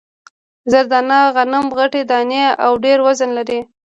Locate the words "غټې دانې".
1.77-2.43